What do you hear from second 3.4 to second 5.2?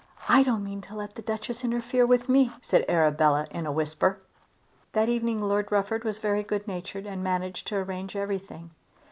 in a whisper. That